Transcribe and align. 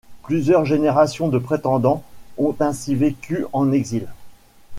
Plusieurs 0.23 0.65
générations 0.65 1.27
de 1.27 1.37
prétendants 1.37 2.01
ont 2.39 2.55
ainsi 2.59 2.95
vécu 2.95 3.45
en 3.53 3.71
exil. 3.71 4.07